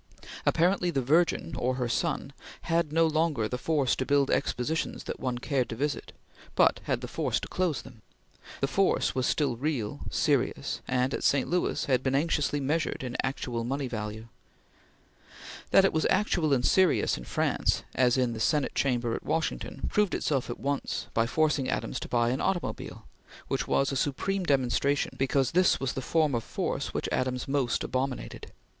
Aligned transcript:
Apparently 0.47 0.89
the 0.89 0.99
Virgin 1.03 1.53
or 1.55 1.75
her 1.75 1.87
Son 1.87 2.33
had 2.63 2.91
no 2.91 3.05
longer 3.05 3.47
the 3.47 3.59
force 3.59 3.95
to 3.95 4.03
build 4.03 4.31
expositions 4.31 5.03
that 5.03 5.19
one 5.19 5.37
cared 5.37 5.69
to 5.69 5.75
visit, 5.75 6.11
but 6.55 6.79
had 6.85 7.01
the 7.01 7.07
force 7.07 7.39
to 7.39 7.47
close 7.47 7.83
them. 7.83 8.01
The 8.61 8.67
force 8.67 9.13
was 9.13 9.27
still 9.27 9.55
real, 9.57 9.99
serious, 10.09 10.81
and, 10.87 11.13
at 11.13 11.23
St. 11.23 11.47
Louis, 11.47 11.85
had 11.85 12.01
been 12.01 12.15
anxiously 12.15 12.59
measured 12.59 13.03
in 13.03 13.15
actual 13.21 13.63
money 13.63 13.87
value. 13.87 14.27
That 15.69 15.85
it 15.85 15.93
was 15.93 16.07
actual 16.09 16.51
and 16.51 16.65
serious 16.65 17.15
in 17.15 17.23
France 17.25 17.83
as 17.93 18.17
in 18.17 18.33
the 18.33 18.39
Senate 18.39 18.73
Chamber 18.73 19.13
at 19.13 19.21
Washington, 19.23 19.87
proved 19.91 20.15
itself 20.15 20.49
at 20.49 20.59
once 20.59 21.09
by 21.13 21.27
forcing 21.27 21.69
Adams 21.69 21.99
to 21.99 22.07
buy 22.09 22.31
an 22.31 22.41
automobile, 22.41 23.05
which 23.49 23.67
was 23.67 23.91
a 23.91 23.95
supreme 23.95 24.45
demonstration 24.45 25.11
because 25.15 25.51
this 25.51 25.79
was 25.79 25.93
the 25.93 26.01
form 26.01 26.33
of 26.33 26.43
force 26.43 26.91
which 26.91 27.07
Adams 27.11 27.47
most 27.47 27.83
abominated. 27.83 28.51